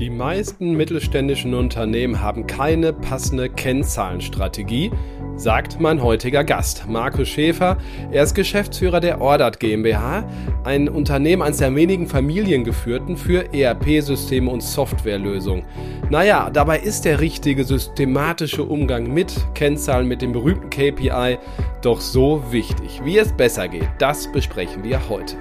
[0.00, 4.90] Die meisten mittelständischen Unternehmen haben keine passende Kennzahlenstrategie,
[5.36, 7.76] sagt mein heutiger Gast, Markus Schäfer.
[8.10, 10.24] Er ist Geschäftsführer der Ordert GmbH,
[10.64, 15.64] ein Unternehmen eines der wenigen familiengeführten für ERP-Systeme und Softwarelösungen.
[16.08, 21.36] Naja, dabei ist der richtige systematische Umgang mit Kennzahlen, mit dem berühmten KPI,
[21.82, 23.02] doch so wichtig.
[23.04, 25.36] Wie es besser geht, das besprechen wir heute.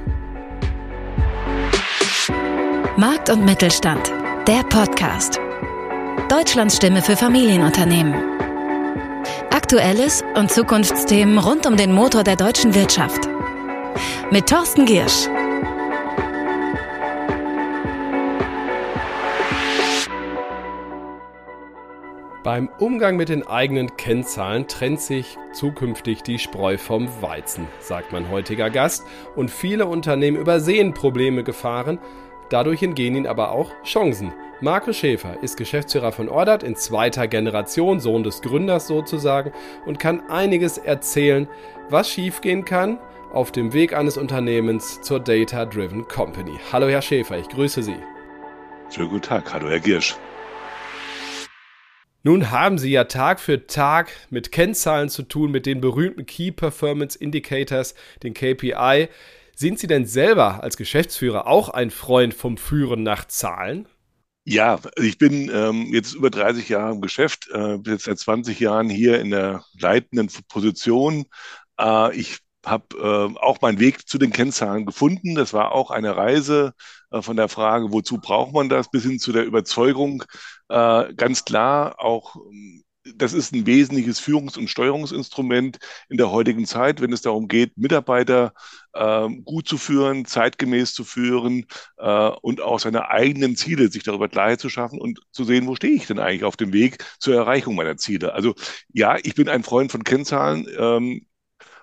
[2.97, 4.11] Markt und Mittelstand
[4.49, 5.39] der Podcast.
[6.27, 8.15] Deutschlands Stimme für Familienunternehmen.
[9.51, 13.29] Aktuelles und Zukunftsthemen rund um den Motor der deutschen Wirtschaft.
[14.31, 15.27] Mit Thorsten Giersch.
[22.43, 28.31] Beim Umgang mit den eigenen Kennzahlen trennt sich zukünftig die Spreu vom Weizen, sagt mein
[28.31, 29.05] heutiger Gast.
[29.35, 31.99] Und viele Unternehmen übersehen Probleme, Gefahren,
[32.49, 34.33] Dadurch entgehen ihnen aber auch Chancen.
[34.59, 39.53] Markus Schäfer ist Geschäftsführer von Ordert in zweiter Generation, Sohn des Gründers sozusagen,
[39.85, 41.47] und kann einiges erzählen,
[41.89, 42.97] was schiefgehen kann
[43.31, 46.59] auf dem Weg eines Unternehmens zur Data Driven Company.
[46.73, 47.95] Hallo Herr Schäfer, ich grüße Sie.
[48.89, 50.15] Schönen guten Tag, hallo Herr Giersch.
[52.23, 56.51] Nun haben Sie ja Tag für Tag mit Kennzahlen zu tun, mit den berühmten Key
[56.51, 59.07] Performance Indicators, den KPI.
[59.59, 63.89] Sind Sie denn selber als Geschäftsführer auch ein Freund vom Führen nach Zahlen?
[64.45, 68.57] Ja, ich bin ähm, jetzt über 30 Jahre im Geschäft, äh, bin jetzt seit 20
[68.61, 71.25] Jahren hier in der leitenden Position.
[71.77, 75.35] Äh, ich habe äh, auch meinen Weg zu den Kennzahlen gefunden.
[75.35, 76.71] Das war auch eine Reise
[77.11, 80.23] äh, von der Frage, wozu braucht man das, bis hin zu der Überzeugung,
[80.69, 85.79] äh, ganz klar auch ähm, das ist ein wesentliches Führungs- und Steuerungsinstrument
[86.09, 88.53] in der heutigen Zeit, wenn es darum geht, Mitarbeiter
[88.93, 91.65] äh, gut zu führen, zeitgemäß zu führen
[91.97, 95.75] äh, und auch seine eigenen Ziele sich darüber klar zu schaffen und zu sehen, wo
[95.75, 98.33] stehe ich denn eigentlich auf dem Weg zur Erreichung meiner Ziele.
[98.33, 98.55] Also
[98.93, 101.25] ja, ich bin ein Freund von Kennzahlen ähm,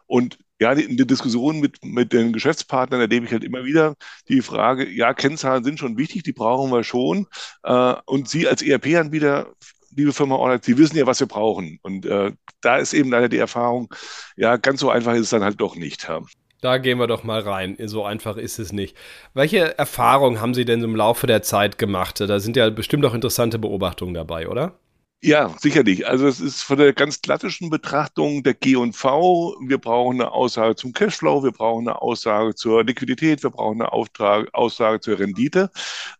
[0.06, 3.94] und ja, in der Diskussion mit, mit den Geschäftspartnern erlebe ich halt immer wieder
[4.28, 7.26] die Frage, ja, Kennzahlen sind schon wichtig, die brauchen wir schon.
[7.62, 9.52] Äh, und Sie als ERP-Anbieter
[9.96, 11.78] liebe Firma Orlet, Sie wissen ja, was wir brauchen.
[11.82, 13.92] Und äh, da ist eben leider die Erfahrung,
[14.36, 16.08] ja, ganz so einfach ist es dann halt doch nicht.
[16.08, 16.20] Ja.
[16.60, 17.76] Da gehen wir doch mal rein.
[17.84, 18.96] So einfach ist es nicht.
[19.34, 22.20] Welche Erfahrungen haben Sie denn im Laufe der Zeit gemacht?
[22.20, 24.78] Da sind ja bestimmt auch interessante Beobachtungen dabei, oder?
[25.22, 26.06] Ja, sicherlich.
[26.06, 29.56] Also es ist von der ganz klassischen Betrachtung der G&V.
[29.66, 33.92] Wir brauchen eine Aussage zum Cashflow, wir brauchen eine Aussage zur Liquidität, wir brauchen eine
[33.92, 35.70] Auftrag, Aussage zur Rendite.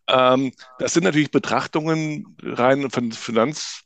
[0.07, 3.83] Ähm, das sind natürlich Betrachtungen rein von Finanz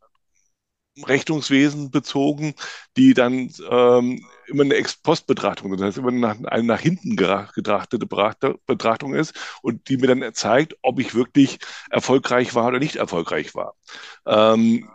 [1.08, 2.54] Rechnungswesen bezogen,
[2.98, 8.06] die dann ähm, immer eine Ex-Post-Betrachtung das heißt immer nach, eine nach hinten getrachtete
[8.66, 13.56] Betrachtung ist und die mir dann zeigt, ob ich wirklich erfolgreich war oder nicht erfolgreich
[13.56, 13.76] war.
[14.26, 14.90] Ähm,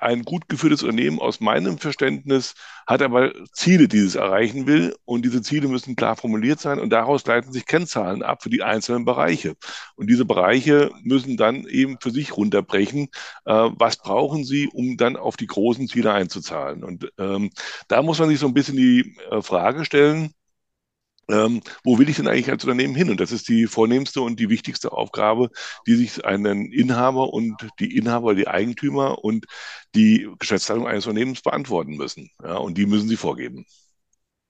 [0.00, 2.54] ein gut geführtes Unternehmen aus meinem Verständnis
[2.86, 4.94] hat aber Ziele, die es erreichen will.
[5.04, 6.78] Und diese Ziele müssen klar formuliert sein.
[6.78, 9.54] Und daraus leiten sich Kennzahlen ab für die einzelnen Bereiche.
[9.96, 13.08] Und diese Bereiche müssen dann eben für sich runterbrechen.
[13.44, 16.84] Äh, was brauchen sie, um dann auf die großen Ziele einzuzahlen?
[16.84, 17.50] Und ähm,
[17.88, 20.34] da muss man sich so ein bisschen die äh, Frage stellen,
[21.28, 23.10] ähm, wo will ich denn eigentlich als Unternehmen hin?
[23.10, 25.50] Und das ist die vornehmste und die wichtigste Aufgabe,
[25.86, 29.46] die sich einen Inhaber und die Inhaber, die Eigentümer und
[29.94, 32.30] die Geschäftsleitung eines Unternehmens beantworten müssen.
[32.42, 33.64] Ja, und die müssen sie vorgeben.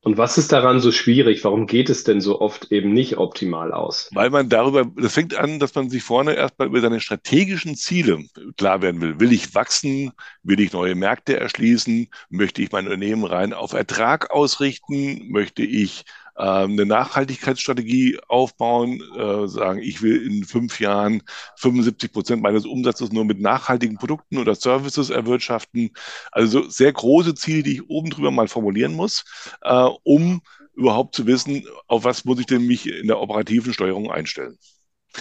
[0.05, 1.45] Und was ist daran so schwierig?
[1.45, 4.11] Warum geht es denn so oft eben nicht optimal aus?
[4.13, 8.23] Weil man darüber, das fängt an, dass man sich vorne erstmal über seine strategischen Ziele
[8.59, 9.19] klar werden will.
[9.19, 10.13] Will ich wachsen?
[10.43, 12.09] Will ich neue Märkte erschließen?
[12.29, 15.31] Möchte ich mein Unternehmen rein auf Ertrag ausrichten?
[15.31, 21.23] Möchte ich eine Nachhaltigkeitsstrategie aufbauen, äh, sagen, ich will in fünf Jahren
[21.57, 25.91] 75 Prozent meines Umsatzes nur mit nachhaltigen Produkten oder Services erwirtschaften.
[26.33, 29.25] Also sehr große Ziele, die ich oben drüber mal formulieren muss,
[29.63, 30.43] äh, um
[30.75, 34.59] überhaupt zu wissen, auf was muss ich denn mich in der operativen Steuerung einstellen.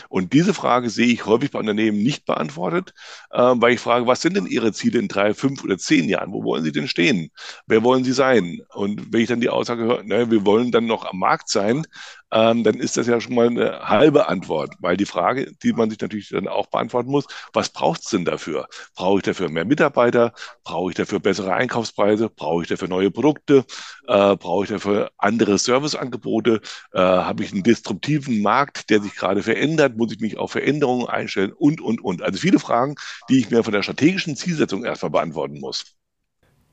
[0.09, 2.93] Und diese Frage sehe ich häufig bei Unternehmen nicht beantwortet,
[3.31, 6.31] äh, weil ich frage, was sind denn Ihre Ziele in drei, fünf oder zehn Jahren?
[6.31, 7.29] Wo wollen Sie denn stehen?
[7.67, 8.59] Wer wollen Sie sein?
[8.73, 11.85] Und wenn ich dann die Aussage höre, ne, wir wollen dann noch am Markt sein,
[12.33, 15.89] ähm, dann ist das ja schon mal eine halbe Antwort, weil die Frage, die man
[15.89, 18.68] sich natürlich dann auch beantworten muss, was braucht es denn dafür?
[18.95, 20.33] Brauche ich dafür mehr Mitarbeiter?
[20.63, 22.30] Brauche ich dafür bessere Einkaufspreise?
[22.30, 23.65] Brauche ich dafür neue Produkte?
[24.07, 26.62] Äh, brauche ich dafür andere Serviceangebote?
[26.94, 29.97] Äh, Habe ich einen disruptiven Markt, der sich gerade verändert?
[29.97, 31.53] Muss ich mich auf Veränderungen einstellen?
[31.53, 32.21] Und, und, und.
[32.24, 32.95] Also viele Fragen,
[33.29, 35.86] die ich mir von der strategischen Zielsetzung erstmal beantworten muss.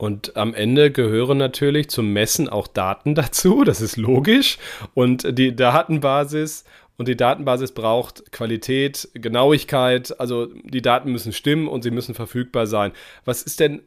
[0.01, 4.57] Und am Ende gehören natürlich zum Messen auch Daten dazu, das ist logisch.
[4.95, 6.65] Und die Datenbasis
[6.97, 12.67] und die Datenbasis braucht Qualität, Genauigkeit, also die Daten müssen stimmen und sie müssen verfügbar
[12.67, 12.93] sein.
[13.27, 13.83] Was ist denn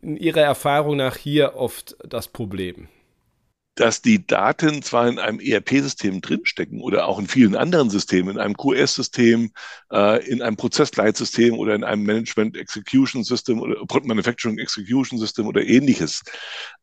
[0.00, 2.88] in Ihrer Erfahrung nach hier oft das Problem?
[3.78, 8.38] Dass die Daten zwar in einem ERP-System drinstecken oder auch in vielen anderen Systemen, in
[8.40, 9.52] einem QS-System,
[9.92, 15.64] äh, in einem Prozessleitsystem oder in einem Management Execution System oder Manufacturing Execution System oder
[15.64, 16.24] ähnliches.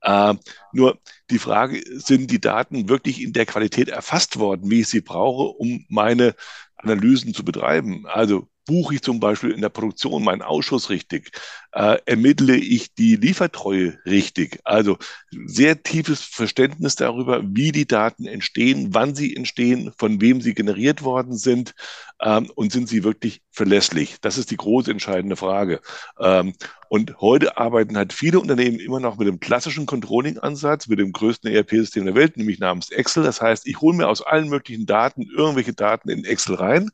[0.03, 0.35] Äh,
[0.71, 0.97] nur
[1.29, 5.57] die Frage, sind die Daten wirklich in der Qualität erfasst worden, wie ich sie brauche,
[5.57, 6.33] um meine
[6.77, 8.05] Analysen zu betreiben?
[8.05, 11.31] Also buche ich zum Beispiel in der Produktion meinen Ausschuss richtig?
[11.71, 14.59] Äh, ermittle ich die Liefertreue richtig?
[14.63, 14.97] Also
[15.45, 21.03] sehr tiefes Verständnis darüber, wie die Daten entstehen, wann sie entstehen, von wem sie generiert
[21.03, 21.73] worden sind
[22.21, 24.17] ähm, und sind sie wirklich verlässlich?
[24.21, 25.81] Das ist die große entscheidende Frage.
[26.19, 26.53] Ähm,
[26.89, 31.51] und heute arbeiten halt viele Unternehmen immer noch mit dem klassischen Controlling-Ansatz, mit dem größten
[31.51, 33.23] ERP-System der Welt, nämlich namens Excel.
[33.23, 36.91] Das heißt, ich hole mir aus allen möglichen Daten irgendwelche Daten in Excel rein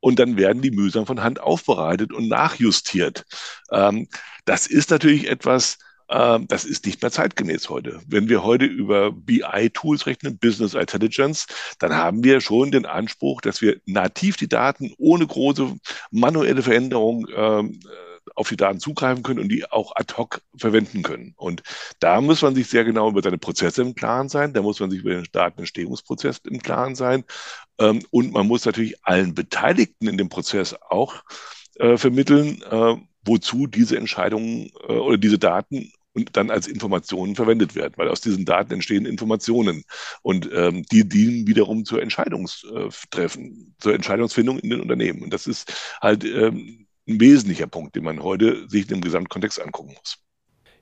[0.00, 3.24] und dann werden die mühsam von Hand aufbereitet und nachjustiert.
[3.70, 4.08] Ähm,
[4.44, 8.00] das ist natürlich etwas, ähm, das ist nicht mehr zeitgemäß heute.
[8.06, 11.46] Wenn wir heute über BI-Tools rechnen, Business Intelligence,
[11.78, 15.76] dann haben wir schon den Anspruch, dass wir nativ die Daten ohne große
[16.10, 17.80] manuelle Veränderung ähm,
[18.34, 21.34] auf die Daten zugreifen können und die auch ad hoc verwenden können.
[21.36, 21.62] Und
[22.00, 24.90] da muss man sich sehr genau über seine Prozesse im Klaren sein, da muss man
[24.90, 27.24] sich über den Datenentstehungsprozess im Klaren sein
[27.78, 31.22] ähm, und man muss natürlich allen Beteiligten in dem Prozess auch
[31.76, 37.74] äh, vermitteln, äh, wozu diese Entscheidungen äh, oder diese Daten und dann als Informationen verwendet
[37.74, 39.84] werden, weil aus diesen Daten entstehen Informationen
[40.22, 45.22] und ähm, die dienen wiederum zur Entscheidungstreffen, zur Entscheidungsfindung in den Unternehmen.
[45.22, 45.70] Und das ist
[46.00, 50.18] halt ähm, ein wesentlicher Punkt, den man heute sich im Gesamtkontext angucken muss.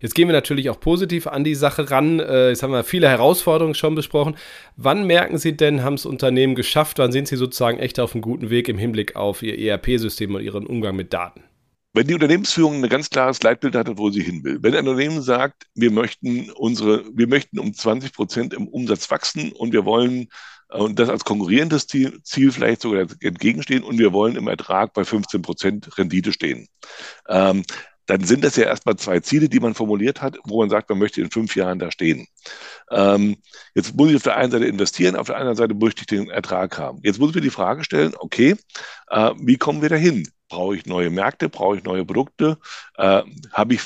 [0.00, 2.20] Jetzt gehen wir natürlich auch positiv an die Sache ran.
[2.20, 4.36] Äh, jetzt haben wir viele Herausforderungen schon besprochen.
[4.76, 6.98] Wann merken Sie denn, haben es Unternehmen geschafft?
[6.98, 10.42] Wann sind Sie sozusagen echt auf einem guten Weg im Hinblick auf Ihr ERP-System und
[10.42, 11.44] Ihren Umgang mit Daten?
[11.96, 15.22] Wenn die Unternehmensführung ein ganz klares Leitbild hat, wo sie hin will, wenn ein Unternehmen
[15.22, 20.26] sagt, wir möchten unsere, wir möchten um 20 Prozent im Umsatz wachsen und wir wollen
[20.74, 25.04] und das als konkurrierendes Ziel, Ziel vielleicht sogar entgegenstehen und wir wollen im Ertrag bei
[25.04, 26.68] 15 Prozent Rendite stehen.
[27.28, 27.64] Ähm,
[28.06, 30.98] dann sind das ja erstmal zwei Ziele, die man formuliert hat, wo man sagt, man
[30.98, 32.26] möchte in fünf Jahren da stehen.
[32.90, 33.36] Ähm,
[33.74, 36.28] jetzt muss ich auf der einen Seite investieren, auf der anderen Seite möchte ich den
[36.28, 37.00] Ertrag haben.
[37.02, 38.56] Jetzt muss ich mir die Frage stellen, okay,
[39.08, 40.28] äh, wie kommen wir dahin?
[40.48, 41.48] Brauche ich neue Märkte?
[41.48, 42.58] Brauche ich neue Produkte?
[42.96, 43.22] Äh,
[43.52, 43.80] habe ich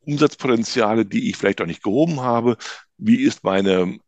[0.00, 2.56] Umsatzpotenziale, die ich vielleicht auch nicht gehoben habe?
[2.96, 3.98] Wie ist meine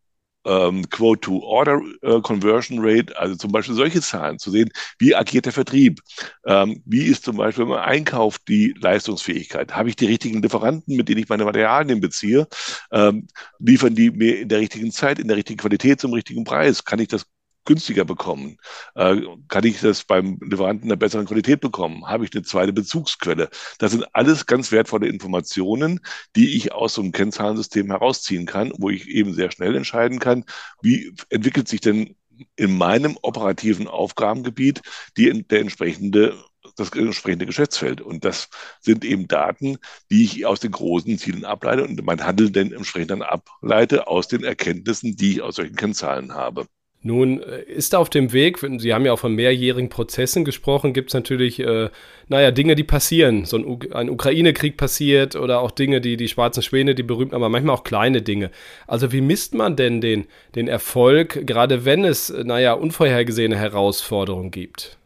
[0.44, 6.00] ähm, Quote-to-Order-Conversion äh, Rate, also zum Beispiel solche Zahlen zu sehen, wie agiert der Vertrieb,
[6.46, 11.08] ähm, wie ist zum Beispiel beim Einkauf die Leistungsfähigkeit, habe ich die richtigen Lieferanten, mit
[11.08, 12.46] denen ich meine Materialien beziehe,
[12.92, 13.28] ähm,
[13.58, 16.98] liefern die mir in der richtigen Zeit, in der richtigen Qualität zum richtigen Preis, kann
[16.98, 17.26] ich das
[17.64, 18.56] günstiger bekommen?
[18.94, 22.06] Äh, kann ich das beim Lieferanten einer besseren Qualität bekommen?
[22.06, 23.48] Habe ich eine zweite Bezugsquelle?
[23.78, 26.00] Das sind alles ganz wertvolle Informationen,
[26.36, 30.44] die ich aus so einem Kennzahlensystem herausziehen kann, wo ich eben sehr schnell entscheiden kann,
[30.82, 32.16] wie entwickelt sich denn
[32.56, 34.82] in meinem operativen Aufgabengebiet
[35.16, 36.36] die, der entsprechende
[36.76, 38.00] das entsprechende Geschäftsfeld.
[38.00, 38.48] Und das
[38.80, 39.78] sind eben Daten,
[40.10, 44.28] die ich aus den großen Zielen ableite und mein Handeln dann entsprechend dann ableite aus
[44.28, 46.66] den Erkenntnissen, die ich aus solchen Kennzahlen habe.
[47.02, 51.10] Nun äh, ist auf dem Weg, Sie haben ja auch von mehrjährigen Prozessen gesprochen, gibt
[51.10, 51.88] es natürlich, äh,
[52.28, 53.46] naja, Dinge, die passieren.
[53.46, 57.48] So ein, ein Ukraine-Krieg passiert oder auch Dinge, die die schwarzen Schwäne, die berühmten, aber
[57.48, 58.50] manchmal auch kleine Dinge.
[58.86, 64.50] Also wie misst man denn den, den Erfolg, gerade wenn es, äh, naja, unvorhergesehene Herausforderungen
[64.50, 64.99] gibt?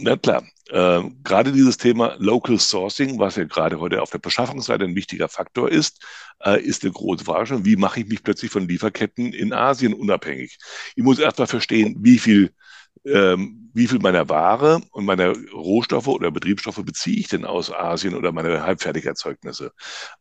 [0.00, 4.84] Na klar, äh, gerade dieses Thema Local Sourcing, was ja gerade heute auf der Beschaffungsseite
[4.84, 6.04] ein wichtiger Faktor ist,
[6.44, 7.64] äh, ist eine große Frage.
[7.64, 10.58] Wie mache ich mich plötzlich von Lieferketten in Asien unabhängig?
[10.96, 12.52] Ich muss erstmal verstehen, wie viel
[13.04, 18.14] ähm, wie viel meiner Ware und meiner Rohstoffe oder Betriebsstoffe beziehe ich denn aus Asien
[18.14, 19.72] oder meine Halbfertigerzeugnisse?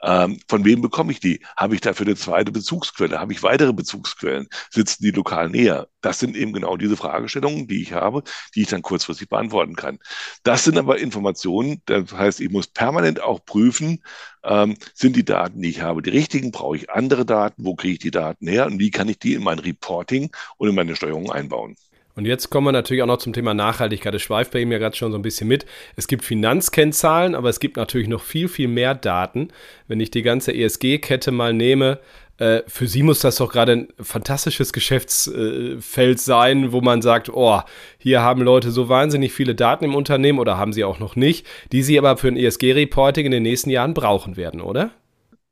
[0.01, 1.39] Ähm, von wem bekomme ich die?
[1.55, 3.19] Habe ich dafür eine zweite Bezugsquelle?
[3.19, 4.47] Habe ich weitere Bezugsquellen?
[4.71, 5.87] Sitzen die lokal näher?
[6.01, 8.23] Das sind eben genau diese Fragestellungen, die ich habe,
[8.55, 9.99] die ich dann kurzfristig beantworten kann.
[10.43, 14.03] Das sind aber Informationen, das heißt, ich muss permanent auch prüfen,
[14.43, 16.51] ähm, sind die Daten, die ich habe, die richtigen?
[16.51, 17.63] Brauche ich andere Daten?
[17.65, 18.65] Wo kriege ich die Daten her?
[18.65, 21.75] Und wie kann ich die in mein Reporting und in meine Steuerung einbauen?
[22.15, 24.13] Und jetzt kommen wir natürlich auch noch zum Thema Nachhaltigkeit.
[24.13, 25.65] Das schweift bei ihm ja gerade schon so ein bisschen mit.
[25.95, 29.49] Es gibt Finanzkennzahlen, aber es gibt natürlich noch viel, viel mehr Daten.
[29.87, 31.99] Wenn ich die ganze ESG-Kette mal nehme,
[32.37, 37.61] äh, für Sie muss das doch gerade ein fantastisches Geschäftsfeld sein, wo man sagt, oh,
[37.97, 41.47] hier haben Leute so wahnsinnig viele Daten im Unternehmen oder haben sie auch noch nicht,
[41.71, 44.91] die sie aber für ein ESG-Reporting in den nächsten Jahren brauchen werden, oder?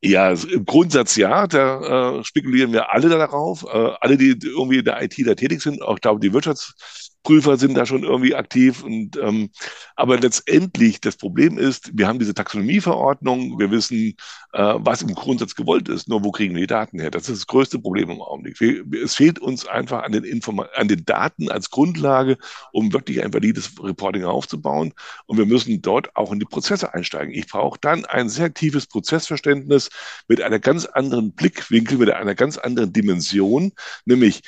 [0.04, 3.64] Ja, im Grundsatz ja, da äh, spekulieren wir alle darauf.
[3.64, 7.58] Äh, alle, die irgendwie in der IT da tätig sind, auch glaube die Wirtschafts Prüfer
[7.58, 8.84] sind da schon irgendwie aktiv.
[8.84, 9.50] Und, ähm,
[9.96, 14.16] aber letztendlich das Problem ist, wir haben diese Taxonomieverordnung, wir wissen,
[14.54, 17.12] äh, was im Grundsatz gewollt ist, nur wo kriegen wir die Daten her?
[17.12, 18.60] Das ist das größte Problem im Augenblick.
[18.60, 22.38] Wir, es fehlt uns einfach an den, Informa an den Daten als Grundlage,
[22.72, 24.94] um wirklich ein valides Reporting aufzubauen.
[25.26, 27.34] Und wir müssen dort auch in die Prozesse einsteigen.
[27.34, 29.90] Ich brauche dann ein sehr tiefes Prozessverständnis
[30.28, 33.72] mit einer ganz anderen Blickwinkel, mit einer ganz anderen Dimension,
[34.06, 34.42] nämlich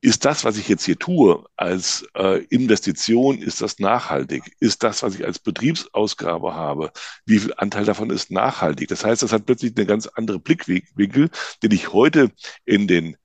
[0.00, 4.44] ist das, was ich jetzt hier tue, als äh, Investition, ist das nachhaltig?
[4.60, 6.92] Ist das, was ich als Betriebsausgabe habe,
[7.26, 8.88] wie viel Anteil davon ist nachhaltig?
[8.88, 11.30] Das heißt, das hat plötzlich eine ganz andere Blickwinkel,
[11.62, 12.30] den ich heute
[12.64, 13.16] in den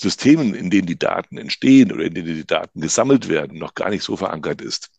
[0.00, 3.90] Systemen, in denen die Daten entstehen oder in denen die Daten gesammelt werden, noch gar
[3.90, 4.90] nicht so verankert ist.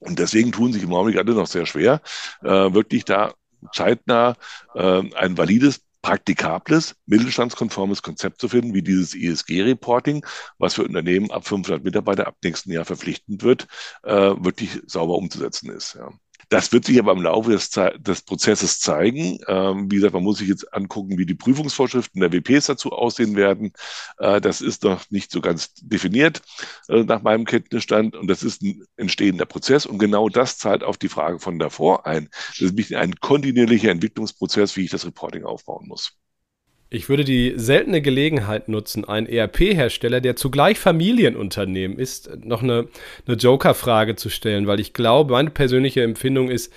[0.00, 2.00] Und deswegen tun sich im Augenblick alle noch sehr schwer,
[2.42, 3.34] äh, wirklich da
[3.72, 4.36] zeitnah
[4.74, 10.24] äh, ein valides praktikables, mittelstandskonformes Konzept zu finden, wie dieses ESG-Reporting,
[10.58, 13.66] was für Unternehmen ab 500 Mitarbeiter ab nächsten Jahr verpflichtend wird,
[14.04, 15.94] äh, wirklich sauber umzusetzen ist.
[15.94, 16.10] Ja.
[16.48, 19.38] Das wird sich aber im Laufe des, des Prozesses zeigen.
[19.46, 23.36] Ähm, wie gesagt, man muss sich jetzt angucken, wie die Prüfungsvorschriften der WPs dazu aussehen
[23.36, 23.72] werden.
[24.18, 26.40] Äh, das ist noch nicht so ganz definiert
[26.88, 30.96] äh, nach meinem Kenntnisstand und das ist ein entstehender Prozess und genau das zahlt auf
[30.96, 32.30] die Frage von davor ein.
[32.58, 36.18] Das ist ein kontinuierlicher Entwicklungsprozess, wie ich das Reporting aufbauen muss.
[36.90, 42.88] Ich würde die seltene Gelegenheit nutzen, einen ERP-Hersteller, der zugleich Familienunternehmen ist, noch eine,
[43.26, 46.72] eine Joker-Frage zu stellen, weil ich glaube, meine persönliche Empfindung ist,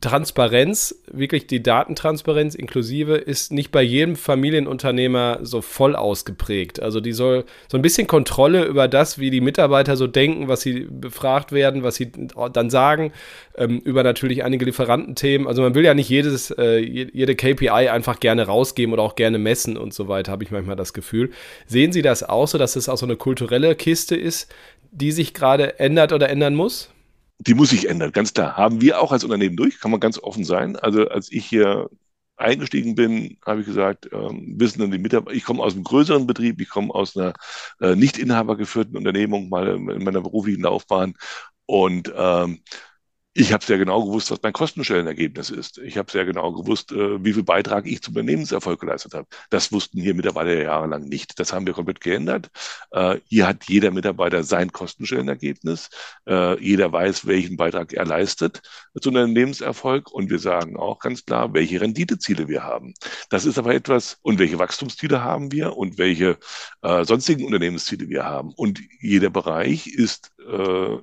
[0.00, 6.80] Transparenz, wirklich die Datentransparenz inklusive, ist nicht bei jedem Familienunternehmer so voll ausgeprägt.
[6.80, 10.62] Also die soll so ein bisschen Kontrolle über das, wie die Mitarbeiter so denken, was
[10.62, 12.10] sie befragt werden, was sie
[12.52, 13.12] dann sagen,
[13.56, 15.46] ähm, über natürlich einige Lieferantenthemen.
[15.46, 19.38] Also man will ja nicht jedes, äh, jede KPI einfach gerne rausgeben oder auch gerne
[19.38, 21.30] messen und so weiter, habe ich manchmal das Gefühl.
[21.66, 24.52] Sehen Sie das auch so, dass es auch so eine kulturelle Kiste ist,
[24.90, 26.93] die sich gerade ändert oder ändern muss?
[27.38, 28.56] Die muss sich ändern, ganz klar.
[28.56, 30.76] Haben wir auch als Unternehmen durch, kann man ganz offen sein.
[30.76, 31.90] Also als ich hier
[32.36, 36.26] eingestiegen bin, habe ich gesagt, ähm, wissen dann die Mitarbeiter, ich komme aus einem größeren
[36.26, 37.32] Betrieb, ich komme aus einer
[37.80, 41.14] äh, nicht inhabergeführten Unternehmung mal in meiner beruflichen Laufbahn
[41.66, 42.60] und ähm,
[43.36, 45.78] ich habe sehr genau gewusst, was mein Kostenstellenergebnis ist.
[45.78, 49.26] Ich habe sehr genau gewusst, äh, wie viel Beitrag ich zum Unternehmenserfolg geleistet habe.
[49.50, 51.40] Das wussten hier Mitarbeiter jahrelang nicht.
[51.40, 52.48] Das haben wir komplett geändert.
[52.92, 55.90] Äh, hier hat jeder Mitarbeiter sein Kostenstellenergebnis.
[56.28, 58.62] Äh, jeder weiß, welchen Beitrag er leistet
[59.00, 60.12] zum Unternehmenserfolg.
[60.12, 62.94] Und wir sagen auch ganz klar, welche Renditeziele wir haben.
[63.30, 66.38] Das ist aber etwas, und welche Wachstumsziele haben wir und welche
[67.02, 68.52] sonstigen Unternehmensziele wir haben.
[68.54, 70.30] Und jeder Bereich ist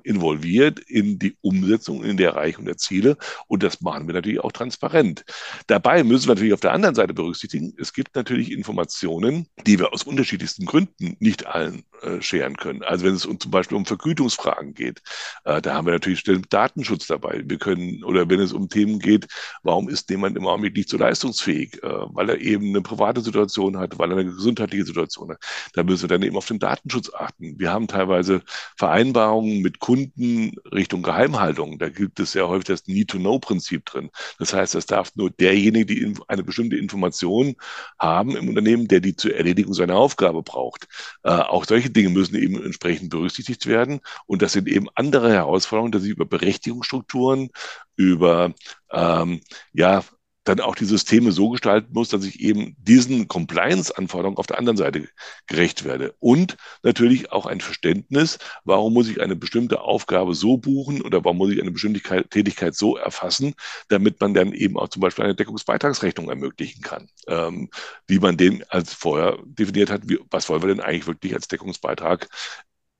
[0.04, 3.16] involviert in die Umsetzung, in der Erreichung der Ziele.
[3.48, 5.24] Und das machen wir natürlich auch transparent.
[5.66, 9.92] Dabei müssen wir natürlich auf der anderen Seite berücksichtigen, es gibt natürlich Informationen, die wir
[9.92, 12.82] aus unterschiedlichsten Gründen nicht allen äh, scheren können.
[12.82, 15.02] Also wenn es um, zum Beispiel um Vergütungsfragen geht,
[15.44, 17.42] äh, da haben wir natürlich Datenschutz dabei.
[17.44, 19.26] Wir können, oder wenn es um Themen geht,
[19.62, 23.78] warum ist jemand im Augenblick nicht so leistungsfähig, äh, weil er eben eine private Situation
[23.78, 25.38] hat, weil er eine gesundheitliche Situation hat.
[25.74, 27.58] Da müssen wir dann eben auf den Datenschutz achten.
[27.58, 28.42] Wir haben teilweise
[28.76, 31.78] Vereinbarungen mit Kunden Richtung Geheimhaltung.
[31.78, 34.10] Da gilt es sehr häufig das Need-to-Know-Prinzip drin.
[34.38, 37.56] Das heißt, es darf nur derjenige, die eine bestimmte Information
[37.98, 40.88] haben im Unternehmen, der die zur Erledigung seiner Aufgabe braucht.
[41.22, 44.00] Äh, auch solche Dinge müssen eben entsprechend berücksichtigt werden.
[44.26, 47.50] Und das sind eben andere Herausforderungen, dass ich über Berechtigungsstrukturen,
[47.96, 48.52] über
[48.90, 49.40] ähm,
[49.72, 50.02] ja,
[50.44, 54.76] dann auch die Systeme so gestalten muss, dass ich eben diesen Compliance-Anforderungen auf der anderen
[54.76, 55.08] Seite
[55.46, 56.14] gerecht werde.
[56.18, 61.38] Und natürlich auch ein Verständnis, warum muss ich eine bestimmte Aufgabe so buchen oder warum
[61.38, 63.54] muss ich eine bestimmte Tätigkeit so erfassen,
[63.88, 67.70] damit man dann eben auch zum Beispiel eine Deckungsbeitragsrechnung ermöglichen kann, ähm,
[68.06, 71.48] wie man den als vorher definiert hat, wie, was wollen wir denn eigentlich wirklich als
[71.48, 72.28] Deckungsbeitrag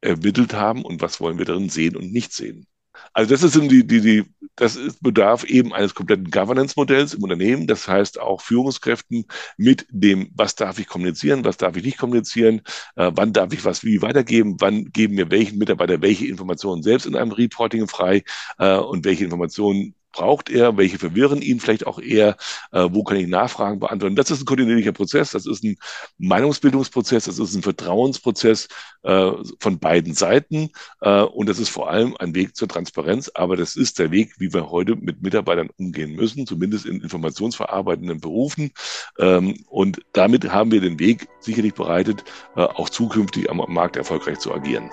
[0.01, 2.67] ermittelt haben und was wollen wir darin sehen und nicht sehen.
[3.13, 4.25] Also das ist die, die, die,
[4.57, 7.67] das ist, bedarf eben eines kompletten Governance-Modells im Unternehmen.
[7.67, 12.63] Das heißt auch Führungskräften mit dem, was darf ich kommunizieren, was darf ich nicht kommunizieren,
[12.97, 17.07] äh, wann darf ich was wie weitergeben, wann geben wir welchen Mitarbeiter welche Informationen selbst
[17.07, 18.25] in einem Reporting frei
[18.59, 22.37] äh, und welche Informationen braucht er, welche verwirren ihn vielleicht auch eher,
[22.71, 24.16] äh, wo kann ich Nachfragen beantworten.
[24.16, 25.76] Das ist ein kontinuierlicher Prozess, das ist ein
[26.19, 28.69] Meinungsbildungsprozess, das ist ein Vertrauensprozess
[29.02, 33.57] äh, von beiden Seiten äh, und das ist vor allem ein Weg zur Transparenz, aber
[33.57, 38.73] das ist der Weg, wie wir heute mit Mitarbeitern umgehen müssen, zumindest in informationsverarbeitenden Berufen
[39.19, 42.25] ähm, und damit haben wir den Weg sicherlich bereitet,
[42.57, 44.90] äh, auch zukünftig am Markt erfolgreich zu agieren.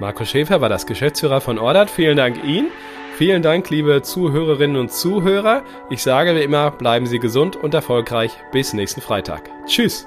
[0.00, 1.90] Marco Schäfer war das Geschäftsführer von Ordat.
[1.90, 2.68] Vielen Dank Ihnen.
[3.18, 5.64] Vielen Dank, liebe Zuhörerinnen und Zuhörer.
[5.90, 8.30] Ich sage wie immer, bleiben Sie gesund und erfolgreich.
[8.52, 9.50] Bis nächsten Freitag.
[9.66, 10.06] Tschüss.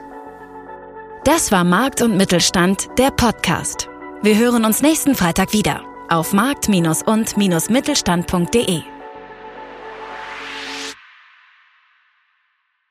[1.26, 3.90] Das war Markt und Mittelstand, der Podcast.
[4.22, 8.82] Wir hören uns nächsten Freitag wieder auf markt- und-mittelstand.de.